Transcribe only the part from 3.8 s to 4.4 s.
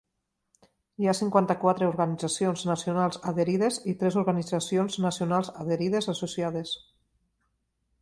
i tres